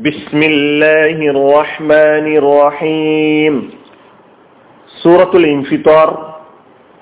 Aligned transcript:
ബിസ്മില്ലാഹിർ 0.00 1.58
റഹ്മാനിർ 1.58 2.42
റഹീം 2.42 3.72
സൂറത്തുൽ 5.02 5.46
ഇൻഫിത്താർ 5.46 6.08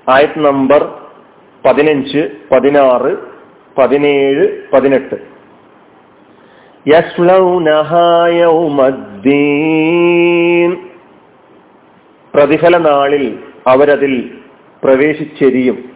ആയത് 0.08 0.38
നമ്പർ 0.38 0.94
പതിനഞ്ച് 1.64 2.30
പതിനാറ് 2.52 3.16
പതിനേഴ് 3.78 4.46
പതിനെട്ട്. 4.72 5.14
പ്രതിഫല 12.34 12.76
നാളിൽ 12.78 13.38
അവരതിൽ 13.66 14.30
പ്രവേശിച്ചെരിയും. 14.84 15.95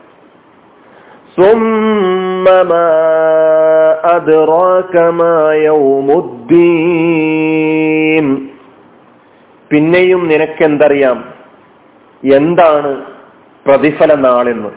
വമാ 2.46 2.86
أدراك 4.08 4.96
ما 5.12 5.52
يوم 5.60 6.08
الدين 6.24 8.26
നിനക്കെന്തറിയാം 8.30 8.48
എന്താണ് 9.02 9.04
പ്രതിഫല 9.06 9.30
നാളെന്ന് 9.36 9.66
പിന്നെയും 9.70 10.22
നിനക്കെന്തറിയാം 10.30 11.18
എന്താണ് 12.22 12.92
പ്രതിഫല 13.66 14.14
നാളെന്ന് 14.18 14.70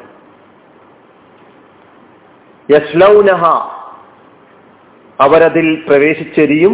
യസ്ലൗനഹ 2.70 3.44
അവരതിൽ 5.20 5.84
പ്രവേശിച്ചെരിയും 5.88 6.74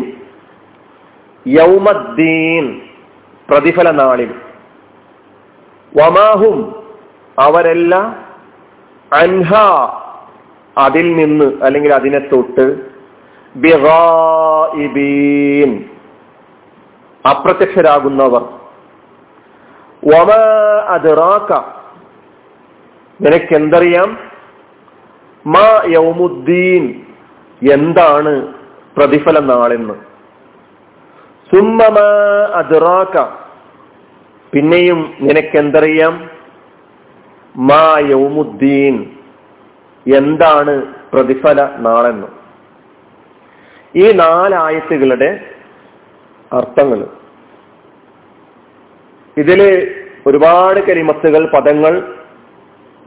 യൗമദ്ദീൻ 1.45 2.81
പ്രതിഫല 3.49 3.91
നാളിൽ 3.91 4.31
വമാഹും 5.93 6.57
അവരല്ല 7.37 7.95
അൻഹ 9.12 9.54
അതിൽ 10.78 11.16
നിന്ന് 11.16 11.52
അല്ലെങ്കിൽ 11.62 11.94
അതിനെ 11.94 12.18
തൊട്ട് 12.18 12.76
അപ്രത്യക്ഷരാകുന്നവർ. 17.28 18.42
നിനക്കെന്തറിയാം? 23.20 24.18
മാ 25.46 25.82
യൗമുദ്ദീൻ 25.86 27.02
എന്താണ് 27.72 28.54
പ്രതിഫല 28.96 29.38
നാളെന്ന് 29.38 29.94
സുമ്മമാ 31.54 32.08
അതിറാക്ക 32.54 33.26
പിന്നെയും 34.52 35.14
നിനക്കെന്തറിയാം? 35.20 36.39
മാ 37.56 37.98
യൗമുദ്ദീൻ. 37.98 39.10
എന്താണ് 40.16 40.94
പ്രതിഫല 41.12 41.76
നാളെന്ന്. 41.76 42.26
ഈ 43.96 44.12
നാലായത്തുകളുടെ 44.12 45.50
അർത്ഥങ്ങൾ. 46.52 47.06
ഇതിൽ 49.36 49.90
ഒരുപാട് 50.26 50.86
കരിമത്തുകൾ 50.86 51.50
പദങ്ങൾ 51.54 52.16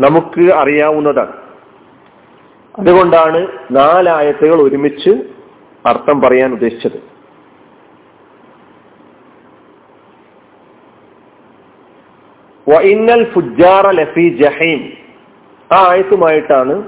നമുക്ക് 0.02 0.54
അറിയാവുന്നതാണ്. 0.54 1.34
അതുകൊണ്ടാണ് 2.80 3.48
നാലായത്തുകൾ 3.72 4.62
ഒരുമിച്ച് 4.62 5.10
അർത്ഥം 5.86 6.22
പറയാൻ 6.22 6.52
ഉദ്ദേശിച്ചത്. 6.52 7.13
വൈന്നൽ 12.70 13.32
ഫുജാറ 13.34 13.90
ലഫി 13.92 14.30
ജഹീം. 14.30 14.94
ആ 15.72 15.90
ആയത്തുമായിട്ടാണ് 15.90 16.84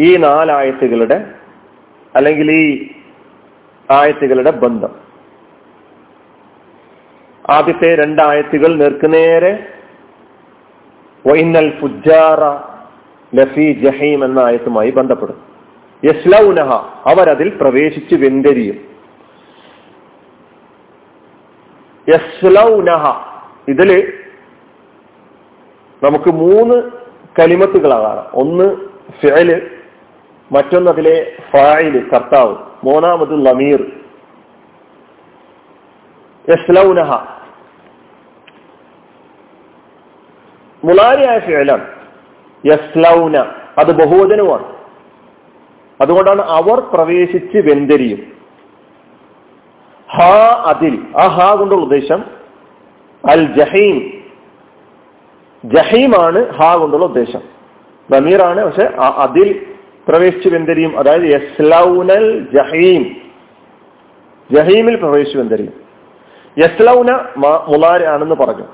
ഈ 0.00 0.16
നാലായത്തുകളുടെ 0.16 1.30
അല്ലെങ്കിൽ 2.16 2.50
ഈ 2.50 2.90
ആയത്തുകളുടെ 3.90 4.50
ബന്ധം. 4.50 4.94
ആദ്യത്തെ 7.50 7.94
രണ്ടായത്തുകൾ 7.94 8.74
നേർക്കുനേരെ 8.74 9.66
വൈനൽ 11.26 11.78
ഫുജാറ 11.80 12.42
ലഫി 13.36 13.72
ജഹീം 13.72 14.24
എന്ന 14.24 14.38
ആയത്തുമായി 14.38 14.90
ബന്ധപ്പെടും. 14.90 15.42
യസ്ലൗനഹ 16.04 16.72
അവരതിൽ 17.08 17.48
പ്രവേശിച്ച് 17.48 18.14
വെന്തരിയും. 18.14 18.94
യസ്ലൗനഹ 22.08 23.06
ഇതിൽ 23.68 24.12
നമുക്ക് 26.02 26.30
മൂന്ന് 26.30 26.90
കലിമത്തുകളാണ്. 27.38 28.24
ഒന്ന് 28.34 28.76
ഫിഅൽ 29.20 29.70
മറ്റൊന്ന് 30.52 30.90
അതിലെ 30.90 31.36
ഫായിൽ 31.50 32.08
കർത്താവ്. 32.08 32.56
മൂന്നാമത് 32.84 33.46
ലമീർ. 33.46 33.80
യസ്ലൗനഹ. 36.48 37.12
മുളാരിയായ 40.84 41.38
ഫിഅലാണ്. 41.38 41.86
യസ്ലൗന. 42.64 43.36
അത് 43.78 43.92
ബഹുവചനമാണ് 43.92 44.74
അതുകൊണ്ടാണ് 46.00 46.42
അവർ 46.42 46.80
പ്രവേശിച്ച് 46.80 47.58
വെന്തരിയും. 47.58 48.32
ഹാ 50.10 50.62
അതിൽ. 50.66 50.98
ആ 51.16 51.26
ഹാ 51.26 51.54
കൊണ്ടുള്ള 51.54 51.82
ഉദ്ദേശം 51.82 52.24
അൽ 53.24 53.54
ജഹീം. 53.54 54.23
ജഹീമാണ് 55.64 56.48
ഹാ 56.50 56.76
കൊണ്ടുള്ള 56.76 57.04
ഉദ്ദേശം. 57.04 57.40
ബമീറാണ് 58.10 58.64
പക്ഷെ 58.64 58.86
അതിൽ 58.96 59.66
പ്രവേശിച്ചു 60.08 60.48
വെന്തരിയും 60.48 60.98
അതായത് 60.98 61.22
യസ്ലൗനൽ 61.22 62.46
ജഹീം. 62.54 63.16
ജഹീമിൽ 64.50 64.96
പ്രവേശിച്ചു 64.96 65.38
വെന്തരിയും 65.38 65.72
യസ്ലൗന 66.58 67.12
മുലാര 67.36 68.04
ആണെന്ന് 68.04 68.34
പറഞ്ഞു. 68.34 68.66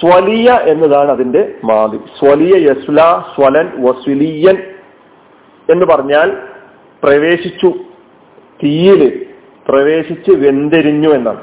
സ്വലിയ 0.00 0.58
എന്നതാണ് 0.66 1.10
അതിന്റെ 1.10 1.54
മാതി. 1.64 1.98
സ്വലിയ 2.18 2.56
യസ്ല 2.70 2.96
സ്വലൻ 3.36 3.72
വസ്വലിയൻ 3.78 4.56
എന്ന് 5.72 5.86
പറഞ്ഞാൽ 5.86 6.36
പ്രവേശിച്ചു 7.02 7.72
തീയിൽ 8.64 9.26
പ്രവേശിച്ച് 9.68 10.30
വെന്തെരിഞ്ഞു 10.30 11.08
എന്നാണ്. 11.08 11.40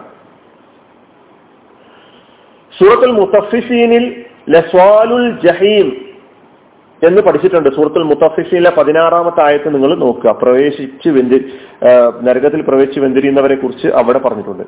സൂറത്തുൽ 2.79 3.11
മുത്തഫിഫീനിൽ 3.11 4.25
ലസ്വാലുൽ 4.49 5.27
ജഹീം 5.45 5.87
എന്ന് 7.07 7.21
പഠിച്ചിട്ടുണ്ട്. 7.21 7.69
സൂറത്തുൽ 7.75 8.03
മുത്തഫിഷിലെ 8.03 8.69
പതിനാറാമത്തെ 8.77 9.41
ആയത്ത് 9.47 9.73
നിങ്ങൾ 9.75 9.95
നോക്കുക. 9.95 10.31
പ്രവേശിച്ച് 10.41 11.09
വെന്തി 11.09 11.39
നരകത്തിൽ 12.21 12.61
പ്രവേശിച്ച് 12.61 12.99
വെന്തിരിയുന്നവരെ 12.99 13.55
കുറിച്ച് 13.55 13.87
അവിടെ 13.87 14.19
പറഞ്ഞിട്ടുണ്ട്. 14.19 14.63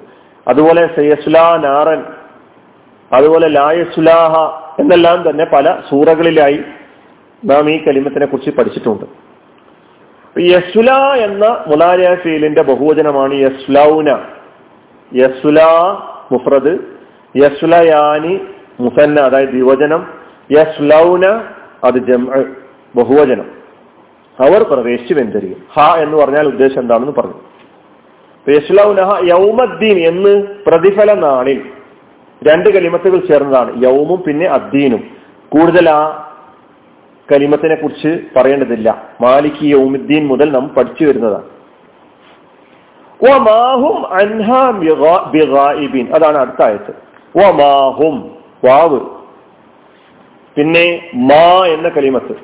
അതുപോലെ 0.47 0.81
സയസ്ലാ 0.95 1.45
നാറൻ 1.63 2.03
അതുപോലെ 3.11 3.47
ലായസുലാഹ 3.47 4.33
എന്നെല്ലാം 4.81 5.29
തന്നെ 5.29 5.45
പല 5.53 5.65
സൂറകളിലായി 5.89 6.59
നാം 7.45 7.69
ഈ 7.69 7.77
കലിമത്തിനെ 7.83 8.25
കുറിച്ച് 8.25 8.51
പഠിച്ചിട്ടുണ്ട്. 8.51 9.05
യസുല 10.39 10.91
എന്ന 11.25 11.45
മുലാരിയ 11.67 12.09
ഫീലിന്റെ 12.23 12.63
ബഹുവചനമാണ് 12.63 13.33
യസ്ലൗന. 13.33 14.09
യസുല 15.11 15.59
മുഫ്രദ് 16.31 16.73
യസുലയാനി 17.43 18.35
മുസന്ന 18.79 19.21
അതായത് 19.21 19.53
യുവജനം 19.53 20.07
യസ്ലൗന 20.51 21.25
അത് 21.83 22.11
ജം 22.11 22.25
ബഹുവചനം. 22.95 23.45
അവർ 24.39 24.63
പ്രവേശിച്ച് 24.63 25.13
വെന്തരിയും 25.13 25.65
ഹ 25.79 25.95
എന്ന് 25.97 26.17
പറഞ്ഞാൽ 26.17 26.47
ഉദ്ദേശം 26.47 26.81
എന്താണെന്ന് 26.81 27.11
പറഞ്ഞു. 27.11 27.33
യസ്ലൗനഹ 28.49 29.23
യൗമദ്ദീൻ 29.23 29.99
എന്ന് 29.99 30.47
പ്രതിഫല 30.67 31.13
നാളിൽ 31.13 31.61
രണ്ട് 32.47 32.69
കലിമത്തുകൾ 32.69 33.25
ചേർന്നതാണ്. 33.25 33.83
യൗമും 33.83 34.23
പിന്നെ 34.27 34.47
അദ്ദീനും. 34.47 35.03
കൂടുതൽ 35.49 35.89
ആ 35.89 36.25
കലിമത്തിനെ 37.31 37.75
കുറിച്ച് 37.75 38.19
പറയേണ്ടതില്ല. 38.35 39.03
മാലിക് 39.21 39.63
യൗമുദ്ദീൻ 39.63 40.27
മുതൽ 40.27 40.51
നാം 40.51 40.69
പഠിച്ചു 40.69 41.05
വരുന്നതാണ്. 41.05 41.43
അതാണ് 46.15 46.37
അടുത്ത 46.37 46.63
ആയത്ത്. 46.63 46.91
മാഹും 47.37 48.38
വാവ്. 48.65 48.99
പിന്നെ 50.55 51.11
മാ 51.15 51.65
എന്ന 51.65 51.89
കലിമത്ത്. 51.89 52.35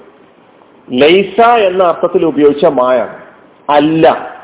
ലൈസ 0.91 1.41
എന്ന 1.41 1.83
അർത്ഥത്തിൽ 1.83 2.25
ഉപയോഗിച്ച 2.25 2.65
മായാണ്. 2.65 3.23
അല്ല. 3.69 4.35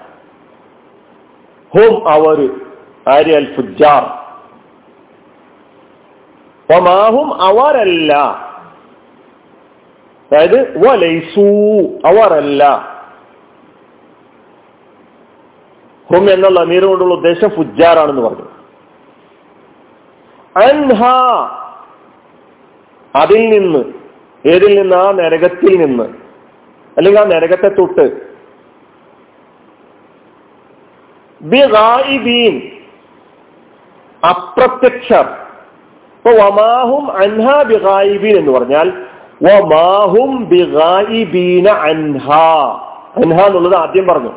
ഹും 1.77 2.09
അവർ 2.09 2.49
ആര്യൽ 3.09 3.55
ഫുജാർ 3.55 4.21
ഒമാഹും 6.77 7.41
അവരല്ല. 7.41 8.13
അതായത് 10.31 10.87
വലൈസൂ 10.87 11.49
അവരല്ല. 12.05 12.91
ഹും 16.13 16.31
എന്നുള്ള 16.31 16.59
അമീർ 16.59 16.85
കൊണ്ടുള്ള 16.85 17.13
ഉദ്ദേശം 17.13 17.49
ഫുജാറാണെന്ന് 17.49 18.21
പറഞ്ഞു. 18.21 18.45
അൻഹ 20.65 21.03
അതിൽ 23.15 23.49
നിന്ന് 23.49 23.85
ഏതിൽ 24.47 24.81
നിന്ന്? 24.81 24.95
ആ 24.95 25.11
നരകത്തിൽ 25.11 25.77
നിന്ന്. 25.77 26.03
അല്ലെങ്കിൽ 26.97 27.19
ആ 27.19 27.23
നരകത്തെ 27.23 27.67
തൊട്ട്. 27.67 28.31
അപ്രത്യക്ഷർ 34.27 35.27
ഇപ്പൊ 36.17 36.31
വമാഹും 36.31 37.11
അൻഹ 37.11 37.63
ബിഗായിബീൻ 37.63 38.37
എന്ന് 38.37 38.51
പറഞ്ഞാൽ 38.51 38.89
വമാഹും 39.43 40.49
ബിഗായിബീന 40.49 41.69
അൻഹ. 41.69 42.33
അൻഹ 43.15 43.45
എന്നുള്ളത് 43.45 43.75
ആദ്യം 43.75 44.07
പറഞ്ഞു. 44.07 44.29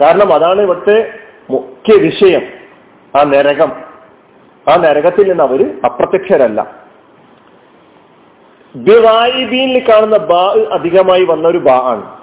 കാരണം 0.00 0.34
അതാണ് 0.34 0.60
ഇവിടുത്തെ 0.60 1.12
മുഖ്യ 1.50 1.98
വിഷയം. 1.98 2.42
ആ 3.18 3.22
നരകം. 3.22 3.72
ആ 4.68 4.76
നരകത്തിൽ 4.76 5.28
നിന്ന് 5.28 5.44
അവർ 5.44 5.80
അപ്രത്യക്ഷരല്ല. 5.84 6.89
ബിറായിബീനിൽ 8.76 9.82
കാണുന്ന 9.88 10.16
ബാ 10.16 10.66
അധികമായി 10.72 11.24
വന്ന 11.24 11.48
ഒരു 11.48 11.58
ബാ 11.58 11.80
ആണ്. 11.80 12.20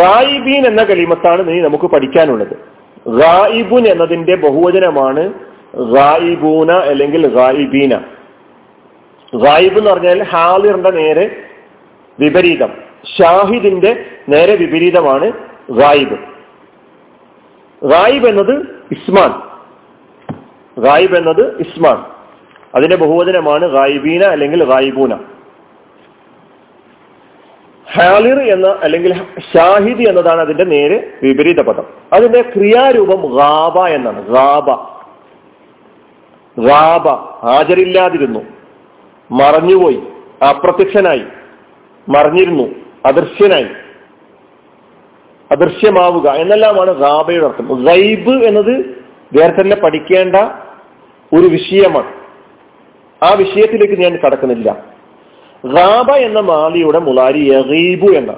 റായിബീൻ 0.00 0.66
എന്ന 0.66 0.84
കലിമത്താണ് 0.84 1.48
നീ 1.48 1.60
നമുക്ക് 1.60 1.84
പഠിക്കാനുള്ളത്. 1.84 2.72
റായിബുൻ 3.22 3.88
എന്നതിന്റെ 3.88 4.36
ബഹുവചനമാണ് 4.36 5.32
റായിബൂന 5.96 6.70
അല്ലെങ്കിൽ 6.70 7.36
റായിബീന 7.36 7.96
റായിബ് 9.44 9.78
എന്ന് 9.78 9.90
പറഞ്ഞാൽ 9.90 10.22
ഹാലിറിന്റെ 10.22 10.90
നേരെ 10.90 11.36
വിപരീതം. 12.20 12.72
ഷാഹിദിന്റെ 13.18 14.06
നേരെ 14.28 14.56
വിപരീതമാണ് 14.56 15.32
റായിബ് 15.80 16.18
റായിബ് 17.92 18.26
എന്നത് 18.28 18.54
ഇസ്മാൻ. 18.90 19.30
റായിബ് 20.86 21.16
എന്നത് 21.16 21.60
ഇസ്മാൻ. 21.60 22.11
അതിന്റെ 22.74 22.96
ബഹുവചനമാണ് 22.96 23.74
റായിബീന 23.74 24.22
അല്ലെങ്കിൽ 24.22 24.64
റായിബൂന 24.64 25.14
ഹാലിർ 27.92 28.40
എന്ന 28.40 28.78
അല്ലെങ്കിൽ 28.82 29.24
ഷാഹിദ് 29.54 30.08
എന്നതാണ് 30.08 30.40
അതിന്റെ 30.40 30.64
നേര് 30.64 31.12
വിപരീത 31.22 31.60
പദം. 31.60 31.84
അതിന്റെ 32.12 32.42
ക്രിയാരൂപം 32.42 33.38
റാബ 33.38 33.86
എന്നാണ്. 33.86 34.36
റാബ 34.36 34.70
റാബ 36.68 37.08
ഹാജരില്ലാതിരുന്നു. 37.46 38.40
മറഞ്ഞുപോയി. 39.30 40.02
അപ്രത്യക്ഷനായി. 40.48 41.22
മറിഞ്ഞിരുന്നു. 42.08 42.64
അദൃശ്യനായി. 43.06 43.66
അദൃശ്യമാവുക 45.50 46.28
എന്നെല്ലാമാണ് 46.28 47.02
റാബയുടെ 47.02 47.46
അർത്ഥം. 47.46 47.84
ഗൈബ് 47.84 48.44
എന്നത് 48.44 49.04
വേറെ 49.38 49.62
തന്നെ 49.62 49.76
പഠിക്കേണ്ട 49.76 50.36
ഒരു 51.34 51.46
വിഷയമാണ്. 51.46 52.21
ആ 53.22 53.34
വിഷയത്തിലേക്ക് 53.38 53.96
ഞാൻ 54.02 54.18
കടക്കുന്നില്ല. 54.24 54.70
റാബ 55.76 56.10
എന്ന 56.10 56.40
മാലിയുടെ 56.40 56.98
മുലാരി 56.98 57.42
യഗീബു 57.52 58.08
എന്ന 58.12 58.32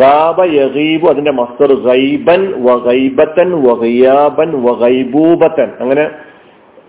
റാബ 0.00 0.44
യഗീബു 0.44 1.06
അതിന്റെ 1.06 1.32
മസ്തർ 1.32 1.72
ഗൈബൻ 1.86 2.42
വൈബത്തൻ 2.64 3.50
വൈയാബൻ 3.66 4.50
വൈബൂബത്തൻ 4.62 5.72
അങ്ങനെ 5.80 6.10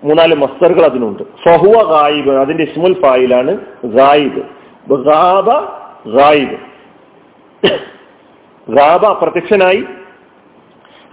മൂന്നാൽ 0.03 0.33
മസ്തറുകൾ 0.35 0.83
അതിനുണ്ട്. 0.85 1.23
ഫഹുവ 1.23 1.75
ഗായിബ് 1.91 2.29
അതിന്റെ 2.29 2.63
ഇസ്മുൽ 2.63 3.01
ഫായിലാണ് 3.01 3.57
ഗായിബ്. 3.83 4.41
റാബ 5.07 5.50
ഗായിബ്. 6.17 6.57
റാബ 8.77 9.05
അപ്രത്യക്ഷനായി 9.05 9.83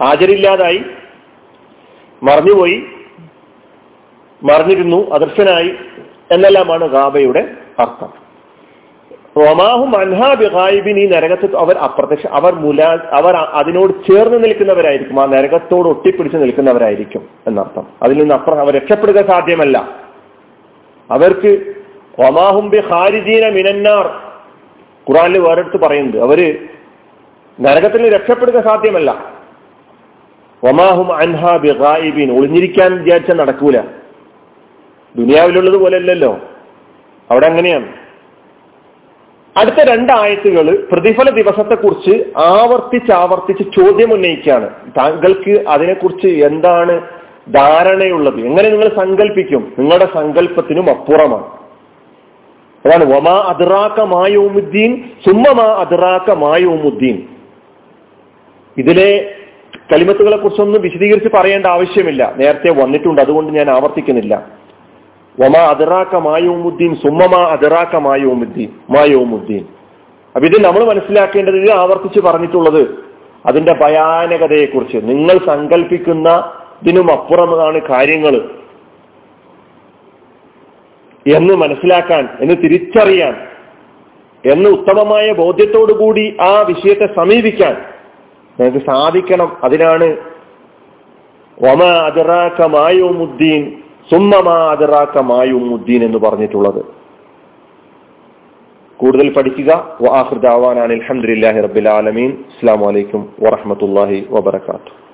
ഹാജരില്ലാതായി 0.03 0.81
മറഞ്ഞുപോയി 2.23 2.83
മറിഞ്ഞിരുന്നു 4.43 4.97
അദർശനായി 5.13 5.71
എന്നെല്ലാമാണ് 6.31 6.89
ഗാബയുടെ 6.89 7.51
അർത്ഥം. 7.79 8.25
റൊമാഹും 9.37 9.99
അൻഹാ 9.99 10.33
ബിഗായിബിൻ 10.33 10.99
ഈ 10.99 11.05
നരകത്ത് 11.07 11.55
അവർ 11.55 11.77
അപ്രത്യക്ഷ 11.77 12.27
അവർ 12.27 12.53
മുലാ 12.55 12.97
അവർ 13.13 13.35
അതിനോട് 13.35 14.11
ചേർന്ന് 14.11 14.43
നിൽക്കുന്നവരായിരിക്കും. 14.43 15.21
ആ 15.21 15.25
നരകത്തോട് 15.25 15.87
ഒട്ടിപ്പിടിച്ച് 15.87 16.37
നിൽക്കുന്നവരായിരിക്കും 16.37 17.27
എന്നർത്ഥം. 17.47 17.87
അതിൽ 18.03 18.17
നിന്ന് 18.17 18.35
അപ്പുറം 18.35 18.59
അവർ 18.59 18.75
രക്ഷപ്പെടുക 18.75 19.27
സാധ്യമല്ല. 19.27 19.77
അവർക്ക് 21.11 21.73
റൊമാഹും 22.19 22.69
ബി 22.69 22.77
ഹാരിജീന 22.77 23.49
മിനന്നാർ 23.49 24.05
ഖുറാനിൽ 25.09 25.39
വേറെടുത്ത് 25.39 25.77
പറയുന്നത് 25.77 26.23
അവർ 26.23 26.67
നരകത്തിൽ 27.61 28.15
രക്ഷപ്പെടുക 28.15 28.67
സാധ്യമല്ല. 28.67 29.11
ഒമാഹും 30.63 31.15
അൻഹാ 31.15 31.57
ബി 31.57 31.67
ഖായിബീൻ 31.67 32.37
ഒളിഞ്ഞിരിക്കാൻ 32.37 33.03
വിചാരിച്ചാൽ 33.03 33.35
നടക്കൂല. 33.35 33.77
ദുനിയാവിലുള്ളത് 35.15 35.77
പോലെ 35.77 35.97
അല്ലല്ലോ 35.97 36.39
അവിടെ 37.31 37.47
അങ്ങനെയാണ്. 37.47 37.93
അടുത്ത 39.57 39.75
രണ്ടായത്തുകൾ 39.75 40.87
പ്രതിഫല 40.91 41.29
ദിവസത്തെക്കുറിച്ച് 41.29 42.23
ആവർത്തിച്ച് 42.37 43.11
ആവർത്തിച്ച് 43.11 43.63
ചോദ്യം 43.79 44.13
ഉന്നയിക്കുകയാണ്. 44.13 44.69
താങ്കൾക്ക് 44.97 45.69
അതിനെക്കുറിച്ച് 45.69 46.27
എന്താണ് 46.27 47.01
ധാരണയുള്ളത്? 47.53 48.39
എങ്ങനെ 48.39 48.69
നിങ്ങൾ 48.69 48.87
സങ്കല്പിക്കും 48.87 49.73
നിങ്ങളുടെ 49.79 50.07
സങ്കല്പത്തിനും 50.13 50.89
അപ്പുറമാണ്. 50.89 51.45
അതാണ് 52.85 53.05
വമാ 53.05 53.45
അതിറാക്ക 53.47 54.01
മായോമുദ്ദീൻ 54.01 55.03
സുമ്മമാ 55.27 55.63
അതിറാക്ക 55.63 56.31
മായോമുദ്ദീൻ 56.31 57.27
ഇതിലെ 58.77 59.35
കലിമത്തുകളെ 59.93 60.37
കുറിച്ചൊന്നും 60.37 60.81
വിശദീകരിച്ച് 60.81 61.29
പറയേണ്ട 61.33 61.65
ആവശ്യമില്ല. 61.65 62.33
നേരത്തെ 62.37 62.83
വന്നിട്ടുണ്ട് 62.83 63.21
അതുകൊണ്ട് 63.21 63.53
ഞാൻ 63.53 63.69
ആവർത്തിക്കുന്നില്ല. 63.69 64.64
വമാ 65.39 65.59
അതിറാക്ക 65.59 66.15
മായോമുദ്ദീൻ 66.15 66.95
സുമ്മമാ 66.95 67.43
അതിറാക്ക 67.43 67.95
മായോമുദ്ദീൻ 67.95 68.69
മായോമുദ്ദീൻ. 68.89 69.65
അപ്പൊ 70.35 70.47
ഇത് 70.47 70.63
നമ്മൾ 70.63 70.83
മനസ്സിലാക്കേണ്ടത് 70.83 71.55
ഇത് 71.55 71.71
ആവർത്തിച്ച് 71.71 72.19
പറഞ്ഞിട്ടുള്ളത് 72.19 73.05
അതിന്റെ 73.45 73.73
ഭയാനകതയെക്കുറിച്ച്. 73.73 74.97
നിങ്ങൾ 74.97 75.37
സങ്കല്പിക്കുന്ന 75.47 76.29
ഇതിനും 76.81 77.11
അപ്പുറമാണ് 77.11 77.81
കാര്യങ്ങൾ 77.81 78.49
എന്ന് 81.35 81.53
മനസ്സിലാക്കാൻ 81.53 82.29
എന്ന് 82.39 82.55
തിരിച്ചറിയാൻ 82.55 83.47
എന്ന് 84.51 84.69
ഉത്തമമായ 84.69 85.31
ബോധ്യത്തോടുകൂടി 85.31 86.37
ആ 86.41 86.61
വിഷയത്തെ 86.61 87.05
സമീപിക്കാൻ 87.15 87.75
നിങ്ങൾക്ക് 88.59 88.85
സാധിക്കണം. 88.85 89.57
അതിനാണ് 89.63 90.17
ഒമ 91.61 91.83
അതിറാക്ക 91.83 92.65
മായോമുദ്ദീൻ 92.65 93.84
സുമ്മമാ 94.11 94.73
മായുമുദ്ദീൻ 95.21 96.03
എന്ന് 96.03 96.17
പറഞ്ഞിട്ടുള്ളത്. 96.17 96.85
കൂടുതൽ 98.97 99.33
പഠിക്കുക. 99.33 99.97
വാഹൃദാവാനാണ് 100.01 100.93
അലഹമുല്ലാഹി 100.93 101.61
റബ്ബിൽ 101.61 101.89
ആലമീൻ. 101.89 102.31
അസ്സാം 102.31 102.79
വലൈക്കും 102.79 103.29
വറഹമത്തല്ലാഹി 103.39 104.27
വബർക്കാത്തു 104.29 105.04